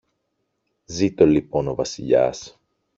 [0.85, 2.59] Ζήτω λοιπόν ο Βασιλιάς!